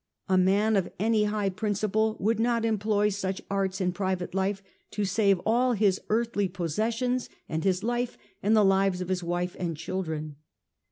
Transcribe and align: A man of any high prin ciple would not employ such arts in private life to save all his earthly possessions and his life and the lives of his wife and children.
A 0.27 0.35
man 0.35 0.75
of 0.77 0.89
any 0.97 1.25
high 1.25 1.51
prin 1.51 1.73
ciple 1.73 2.19
would 2.19 2.39
not 2.39 2.65
employ 2.65 3.09
such 3.09 3.39
arts 3.51 3.79
in 3.79 3.91
private 3.91 4.33
life 4.33 4.63
to 4.89 5.05
save 5.05 5.39
all 5.45 5.73
his 5.73 6.01
earthly 6.09 6.47
possessions 6.47 7.29
and 7.47 7.63
his 7.63 7.83
life 7.83 8.17
and 8.41 8.55
the 8.57 8.65
lives 8.65 9.01
of 9.01 9.09
his 9.09 9.21
wife 9.23 9.55
and 9.59 9.77
children. 9.77 10.37